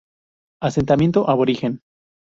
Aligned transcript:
Asentamiento 0.63 1.29
aborigen. 1.29 1.83